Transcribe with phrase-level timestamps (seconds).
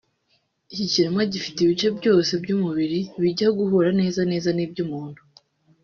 [0.73, 5.21] Iki kiremwa gifite ibice byose by’umubiri bijya guhura neza neza n’iby’umuntu